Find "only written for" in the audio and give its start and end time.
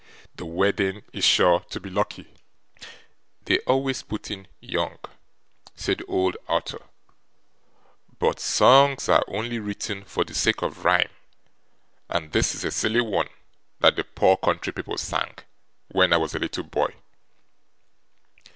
9.27-10.23